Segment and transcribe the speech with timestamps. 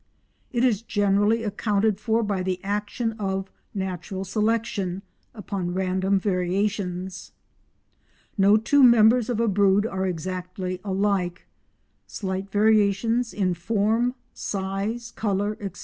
[0.51, 5.03] It is generally accounted for by the action of "natural selection"
[5.35, 7.33] upon random variations.
[8.35, 11.45] No two members of a brood are exactly alike;
[12.07, 15.77] slight variations in form, size, colour, etc.